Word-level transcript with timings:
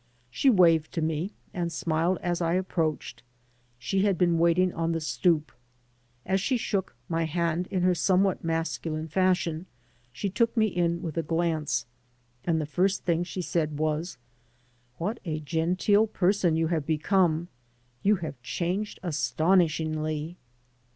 She 0.31 0.49
waved 0.49 0.91
to 0.93 1.01
me 1.03 1.33
and 1.53 1.71
smiled 1.71 2.17
as 2.23 2.41
I 2.41 2.53
approached— 2.55 3.21
^she 3.79 4.01
had 4.01 4.17
been 4.17 4.39
waiting 4.39 4.73
on 4.73 4.93
the 4.93 4.99
"stoop. 4.99 5.51
As 6.25 6.41
she 6.41 6.57
shook 6.57 6.95
my 7.07 7.25
hand 7.25 7.67
in 7.67 7.83
her 7.83 7.93
somewhat 7.93 8.43
masculine 8.43 9.07
fashion 9.07 9.67
she 10.11 10.27
took 10.27 10.57
me 10.57 10.65
in 10.65 11.03
with 11.03 11.17
a 11.17 11.21
glance, 11.21 11.85
and 12.43 12.59
the 12.59 12.65
first 12.65 13.05
thing 13.05 13.23
she 13.23 13.43
said 13.43 13.77
was, 13.77 14.17
"What 14.97 15.19
a 15.23 15.39
genteel 15.39 16.07
person 16.07 16.55
you 16.55 16.69
have 16.69 16.87
become! 16.87 17.49
You 18.01 18.15
have 18.25 18.41
changed 18.41 18.99
astonishingly. 19.03 20.35